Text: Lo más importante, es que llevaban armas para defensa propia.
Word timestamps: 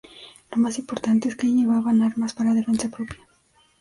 Lo 0.49 0.57
más 0.57 0.79
importante, 0.79 1.27
es 1.29 1.35
que 1.35 1.45
llevaban 1.45 2.01
armas 2.01 2.33
para 2.33 2.55
defensa 2.55 2.89
propia. 2.89 3.19